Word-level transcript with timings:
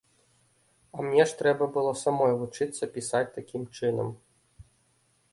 А 0.95 1.03
мне 1.07 1.25
ж 1.31 1.35
трэба 1.41 1.67
было 1.75 1.91
самой 2.03 2.33
вучыцца 2.39 2.83
пісаць 2.95 3.31
такім 3.35 3.61
чынам! 3.77 4.09